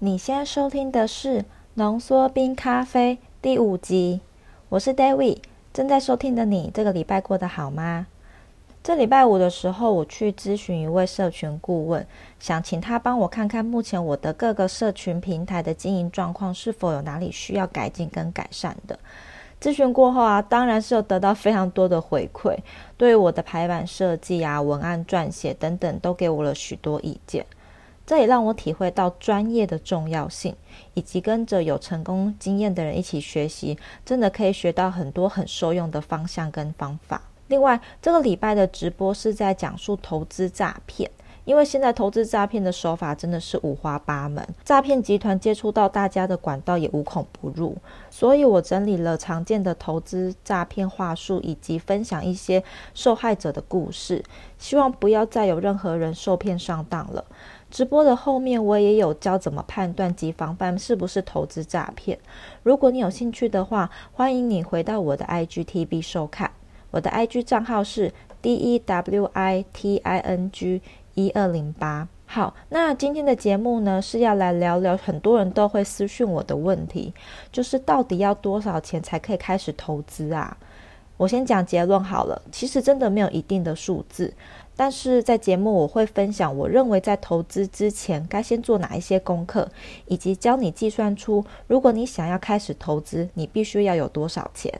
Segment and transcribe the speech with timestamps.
[0.00, 1.44] 你现在收听的是
[1.74, 4.20] 浓缩冰咖啡第五集，
[4.68, 5.38] 我是 David。
[5.72, 8.06] 正在收听的你，这个礼拜过得好吗？
[8.80, 12.06] 这礼拜五的时候，我去咨询一位社群顾问，
[12.38, 18.96] 想请他帮我看看目前我的各个社群平台的经营状况是否有哪里需要改进跟改善的。
[19.60, 22.56] 咨询过后啊，当然是有得到非常多的回馈，
[22.96, 27.44] 对于我的排版设计啊、文案撰写等等，都给我了许多意见。
[28.08, 30.56] 这也让我体会到专业的重要性，
[30.94, 37.20] 以及跟着有成功经验的人一起学习，真的可以学到很多很受用的方向跟方法。
[37.48, 41.10] 另外，这个礼拜的直播是在讲述投资诈骗，
[41.44, 47.76] 因为现在投资诈骗的手法真的是五花八门，诈骗集团接触到大家的管道也无孔不入，
[48.08, 54.24] 所以我整理了常见的投资诈骗话术，以及分享一些受害者的故事，
[54.56, 57.22] 希望不要再有任何人受骗上当了。
[57.70, 62.18] 直播的后面，我也有教怎么判断及防范是不是投资诈骗。
[62.62, 66.50] 如果你有兴趣的话，欢迎你回到我的 IGTV 收看。
[66.90, 69.60] 我的 IG 账号是 DEWITING
[71.14, 72.08] 一二零八。
[72.24, 77.12] 好，那今天的节目呢，是要来聊聊很多人都会私讯我的问题，
[77.52, 80.56] 就是到底要多少钱才可以开始投资啊？
[81.16, 84.32] 我先讲结论好了，其实真的没有一定的数字。
[84.78, 89.68] 但是在节目我会分享，我认为在投资之前该先做哪一些功课，
[90.06, 94.72] 以及教你计算出，如果你想要开始投资，你必须要有多少钱。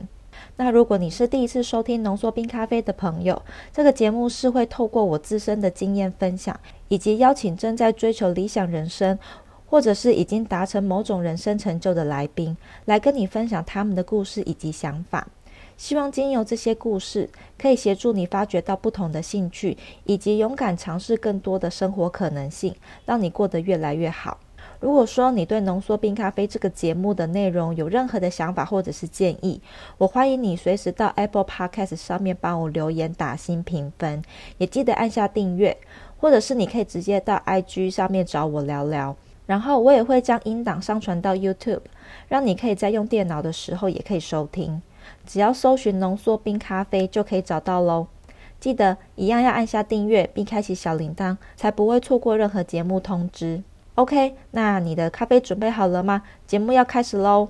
[0.55, 3.41] 那如果你是第一次收听浓缩冰咖啡的朋友，
[3.73, 9.19] 这个节目是会透过我自身的经验分享，以及邀请正在追求理想人生，
[9.65, 15.27] 或者是已经达成某种人生成就的来宾，来跟你分享他们的故事以及想法。
[15.79, 24.37] 希望经由这些故事，可以协助你发掘到不同的兴趣，以及勇敢尝试更多的生活可能性，让你过得越来越好。
[24.81, 29.61] 如果说你对浓缩冰咖啡这个节目的内容有任何的想法或者是建议，
[29.97, 34.21] 我欢迎你随时到 Apple Podcast 上面帮我留言打新评分，
[34.57, 35.77] 也记得按下订阅，
[36.17, 41.83] 或者是你可以直接到 IG 上面找我聊聊，然后我也会将音档上传到 YouTube，
[42.27, 44.81] 让你可以在用电脑的时候也可以收听。
[45.25, 48.07] 只要搜寻浓缩冰咖啡就可以找到喽，
[48.59, 53.63] 记得一样要按下订阅并开启小铃铛，才不会错过任何节目通知。
[53.95, 56.23] OK，那你的咖啡准备好了吗？
[56.47, 57.49] 节目要开始喽。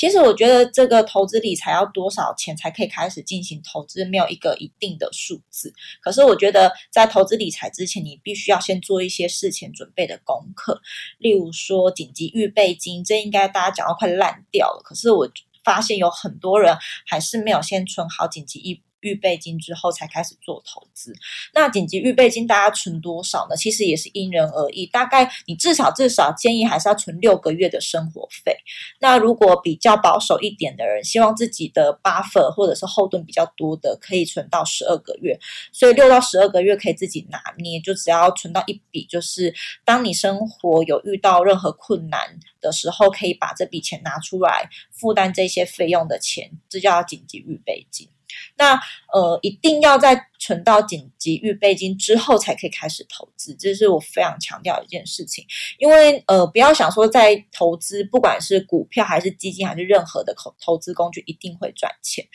[0.00, 5.70] 其实我觉得这个投资理财要多少钱才可以开始进行投资，没有一个一定的数字。
[6.00, 10.80] 可是我觉得在投资理财之前，你必须要先做一些事前准备的功课，
[11.18, 14.80] 例如说紧急预备金，这应该大家讲到快烂掉了。
[14.82, 15.28] 可是我
[15.62, 16.74] 发现有很多人
[17.06, 18.80] 还是没有先存好紧急预。
[19.00, 21.12] 预备金之后才开始做投资，
[21.54, 23.56] 那紧急预备金大家存多少呢？
[23.56, 28.56] 其实也是因人而异，大概你至少至少建议还是要存六个月的生活费。
[29.00, 35.38] 那如果比较保守一点的人，希望自己的 buffer 或者是后盾比较多的，可以存到十二个月。
[35.72, 48.08] 所以六到十二个月可以自己拿捏，就只要存到一笔，就是当你生活有遇到任何困难的时候，可以把这笔钱拿出来负担这些费用的钱，这叫紧急预备金。
[48.56, 48.74] 那
[49.12, 55.44] 呃，一定要在存到紧急预备金之后才可以开始投资，这是我非常强调一件事情。
[55.78, 62.26] 因为呃，不要想说在投资，不管是股票还是基金还是任何的投投资工具，一定会赚钱。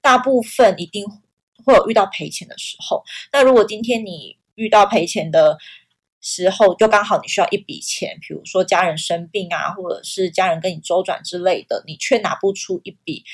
[0.00, 1.04] 大部分一定
[1.64, 3.02] 会有遇到赔钱的时候。
[3.32, 5.58] 那如果今天你遇到赔钱的
[6.20, 13.24] 时候，就刚好你需要一笔钱，比如说家人生病啊，或者是家人跟你周转之类的，你却拿不出一笔。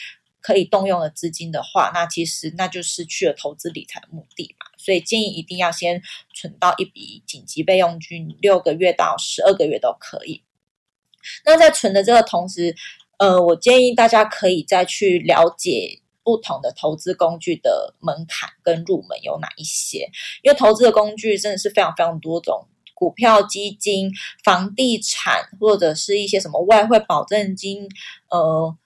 [0.44, 4.66] 可以动用的资金的话，那其实那就失去了投资理财的目的嘛。
[4.76, 6.02] 所以建议一定要先
[6.34, 10.42] 存到一笔紧急备用金，六个月到十二个月都可以。
[11.46, 12.76] 那在存的这个同时，
[13.16, 20.10] 呃，我建议大家可以再去了解不同的投资工具的门槛跟入门有哪一些，
[20.42, 24.12] 因为投资的工具真的是非常非常多种，股票、基金、
[24.44, 27.88] 房地产或者是一些什么外汇保证金，
[28.28, 28.76] 呃。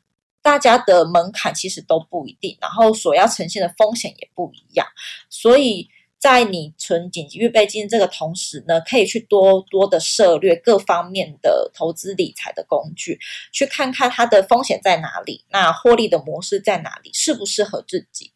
[0.42, 4.86] 大家的门槛其实都不一定，然后所要呈现的风险也不一样，
[5.28, 5.88] 所以
[6.18, 13.18] 在你存紧急预备金这个同时呢，可以去多多的涉略各方面的投资理财的工具，
[13.52, 18.32] 去看看它的风险在哪里，那获利的模式在哪里，适不适合自己。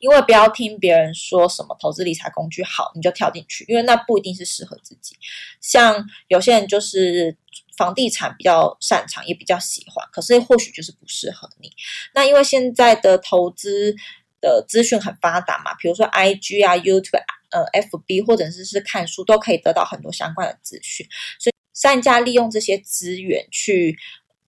[0.00, 5.16] 因为不要听别人说什么投资理财工具好，你就跳进去，因为那不一定是适合自己。
[5.60, 7.36] 像有些人就是
[7.76, 11.72] 房地产比较擅长，也比较喜欢，可是或许就是不适合你。
[12.14, 13.94] 那因为现在的投资
[14.40, 17.20] 的资讯很发达嘛，比如说 IG 啊、YouTube、
[17.50, 21.06] 呃、FB，或者是是看书，都可以得到很多相关的资讯。
[21.40, 23.98] 所以善加利用这些资源去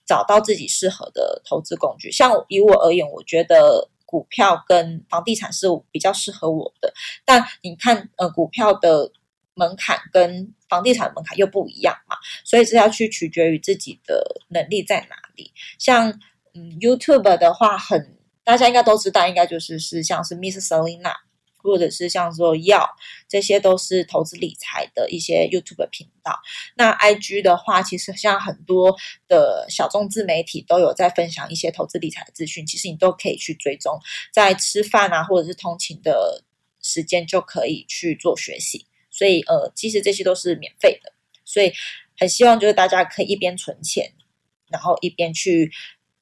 [0.06, 2.12] 找到自己适合的投资工具。
[2.12, 3.88] 像以我而言，我觉得。
[4.10, 6.92] 股票跟房地产是比较适合我的，
[7.24, 9.12] 但你看，呃，股票的
[9.54, 15.52] 门槛跟房地产门槛又不一样嘛，所以这要去取决于自己的能力在哪里。
[15.78, 16.10] 像
[16.54, 21.14] 嗯，YouTube 的话很，很大家应该都知道，应该就是是像是 Miss Selina。
[21.62, 22.88] 或者是像说药，
[23.28, 26.38] 这些都是投资理财的一些 YouTube 频道。
[26.76, 28.96] 那 IG 的话，其实像很多
[29.28, 34.00] 的小众自媒体都有在分享一些投资理财的资讯，其实你都可以去追踪，
[34.32, 36.42] 在吃饭啊或者是通勤的
[36.80, 38.86] 时间就可以去做学习。
[39.10, 41.12] 所以呃，其实这些都是免费的，
[41.44, 41.72] 所以
[42.18, 44.12] 很希望就是大家可以一边存钱，
[44.68, 45.70] 然后一边去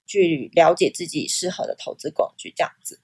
[0.06, 3.00] 去了解自己适合的投资工具，这样子。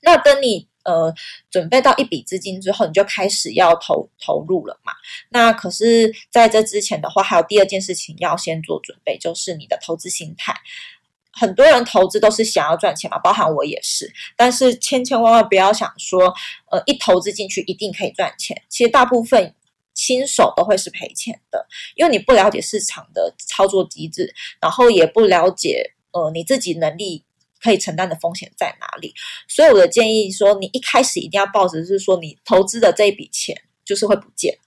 [0.00, 0.71] 那等你。
[0.84, 1.14] 呃，
[1.50, 4.92] 准备到一笔资金之后，你就开始要投投入了嘛。
[5.30, 10.54] 那可是在这之前的话，还有第二件事情要先做准备，就是你的投资心态。
[11.32, 14.12] 很多人投资都是想要赚钱嘛，包含我也是。
[14.36, 16.34] 但是千千万万不要想说，
[16.70, 18.60] 呃，一投资进去一定可以赚钱。
[18.68, 19.54] 其实大部分
[19.94, 27.24] 新手都会是赔钱的，因为你不了解市场的操作机制，然后也不了解呃你自己能力。
[27.62, 29.14] 可以承担的风险在哪里？
[29.46, 34.58] 所以我的建议说，你一开始一定要抱着是说，你投资的这一笔钱就是会不见。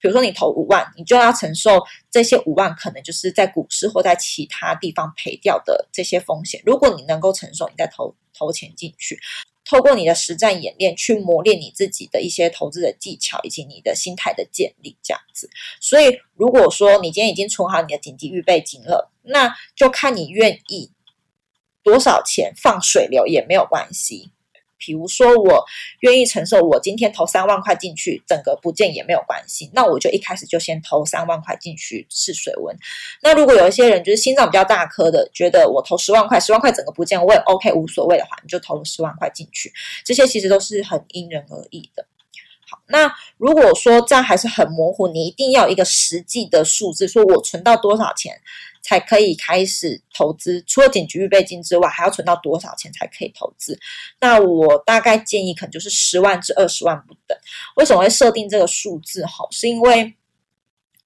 [0.00, 6.62] 比如说你投五万，你就要承受这些五万可能就是在股市或在其他地方赔掉的这些风险。
[6.64, 9.18] 如果你能够承受，你再投投钱进去，
[9.64, 15.50] 透过你的实战演练去磨练你自己的一些投资的技巧以及你的心态的建立，这样子。
[15.80, 20.92] 所以如果说你今天已经存好你的紧急预备金了，那就看你愿意。
[21.88, 24.30] 多少钱放水流也没有关系，
[24.76, 25.64] 比如说我
[26.00, 32.76] 愿意承受，我今天投三万块进去，整个不见也没有关系，那我就一开始就先投三万块进去试水温。
[33.22, 39.72] 那如果有一些人就是心脏比较大颗的，觉得我投十万块，十万块整个不见我也 OK 无所谓的话，你就投十万块进去，
[40.04, 42.06] 这些其实都是很因人而异的。
[42.70, 48.38] 好，那如果说这样还是很模糊，你一定要一个实际的数字，说我存到多少钱。
[48.82, 53.78] 才可以开始投资，除了紧急预备金之外，还要存到多少钱才可以投资？
[54.20, 57.38] 那我大概建议可能就是十万至二十万不等。
[57.76, 59.24] 为什么会设定这个数字？
[59.24, 60.14] 哈，是因为。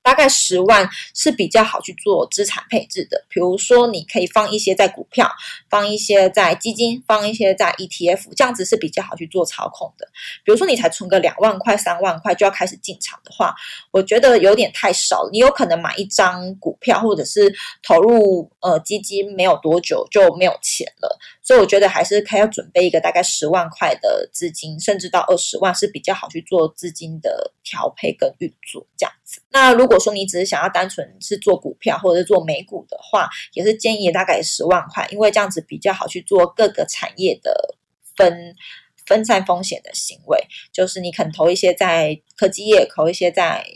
[0.02, 5.30] 大概十万是比较好去做资产配置的，比如说你可以放一些在股票，
[5.70, 10.06] 放一些在基金，放一些在 ETF，这样子是比较好去做操控的。
[10.44, 13.54] 比如说你才存个两万块、三万块就要开始进场的话，
[13.90, 15.30] 我觉得有点太少了。
[15.32, 17.52] 你有可能买一张股票或者是
[17.82, 21.18] 投入呃基金，没有多久就没有钱了。
[21.42, 29.42] 所以我觉得还是可以要准备一个大概十万块的资金，甚至到二十万是比较好去做资金的调配跟运作这样子。
[29.50, 37.76] 那如果说你只是想要单纯是做股票或者是做美股的话，也是建议大概十万块，因为这样子比较好去做各个产业的
[38.14, 38.54] 分
[39.04, 40.38] 分散风险的行为。
[40.72, 43.66] 就是你肯投一些在科技业，投一些在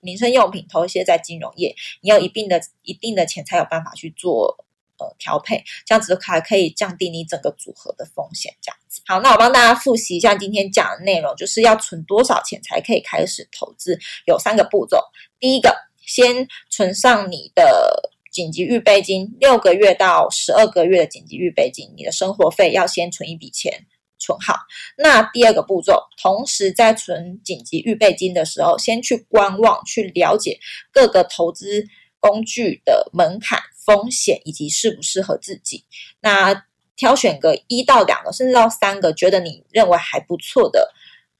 [0.00, 4.64] 民生用品，投一些在金融业，你有一定的一定的钱才有办法去做
[4.98, 8.54] 呃调配，这样子还可以降低你整个组合的风险。
[8.60, 9.02] 这样子。
[9.06, 14.98] 好，那我帮大家复习一下今天讲的内容，就是要存多少钱才可以开始投资，有三个步骤。
[15.38, 15.76] 第一个，
[16.06, 23.86] 先存上你的紧急预备金，六个月到十二个月的紧急预备金，你的生活费要先存一笔钱，
[24.18, 24.56] 存好。
[24.96, 30.58] 那第二个步骤，同时在存紧急预备金的时候，先去观望，去了解
[30.90, 31.86] 各个投资
[32.26, 35.84] 工具的门槛、风险以及适不适合自己。
[36.20, 36.64] 那
[36.96, 40.92] 挑选个一到两个，甚至到三个，觉得你认为还不错的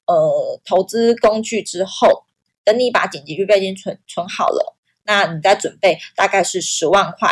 [0.07, 2.25] 呃投资工具之后。
[2.67, 7.31] 等你把紧急预备金存存好了，那你再准备大概是十万块，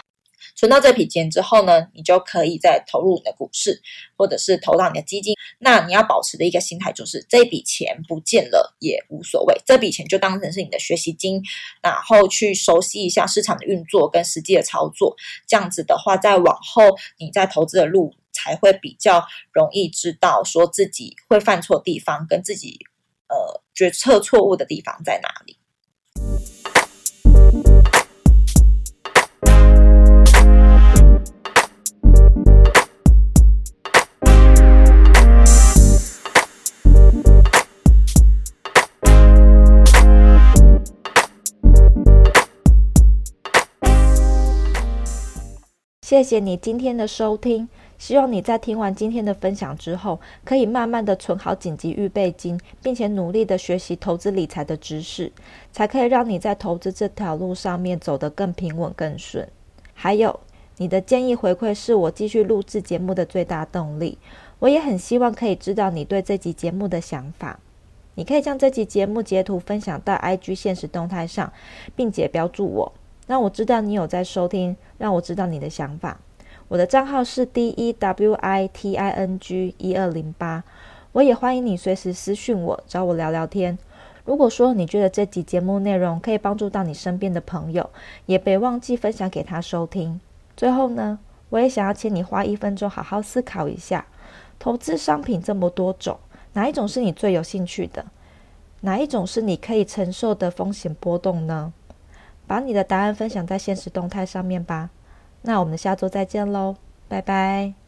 [0.54, 3.80] 存到这笔钱之后呢，你就可以再投入你的股市，
[4.16, 5.34] 或者是投到你的基金。
[5.58, 11.42] 那你要保持的一个心态就是，这笔钱不见了也无所谓，这笔钱就当成是你的学习金，
[11.82, 15.16] 然后去熟悉一下市场的运作跟实际的操作。
[15.46, 22.78] 这样子的话，在往后你在投资的路才会比较容易知道说自己会犯错地方跟自己。
[23.26, 25.56] 呃，决策错误的地方在哪里？
[46.14, 47.68] 谢谢你今天的收听，
[47.98, 55.32] 希望你在听完今天的分享之后，可以慢慢的存好紧急预备金，并且努力的学习投资理财的知识，
[55.72, 59.48] 才可以让你在投资这条路上面走得更平稳、更顺。
[59.92, 60.38] 还有，
[60.76, 64.16] 你的建议回馈是我继续录制节目的最大动力。
[64.60, 67.58] 我也很希望可以知道你对这集节目的想法。
[68.14, 71.52] 你可以将这集节目截图分享到 IG 现实动态上，
[71.96, 72.92] 并且标注我。
[73.26, 76.18] 让我知道你有在收听，让我知道你的想法。
[76.68, 80.64] 我的账号是 D E W I T I N G 一二零八，
[81.12, 83.78] 我也欢迎你随时私讯我，找我聊聊天。
[84.24, 87.90] 如果说你觉得这集节目内容可以帮助到你身边的朋友，
[88.26, 90.18] 也别忘记分享给他收听。
[90.56, 91.18] 最后呢，
[91.50, 94.06] 我也想要请你花一分钟好好思考一下，
[94.58, 96.18] 投资商品这么多种，
[96.54, 98.06] 哪一种是你最有兴趣的？
[98.80, 101.72] 哪一种是你可以承受的风险波动呢？
[102.46, 104.90] 把你的答案分享在现实动态上面吧。
[105.42, 106.76] 那我们下周再见喽，
[107.08, 107.83] 拜拜。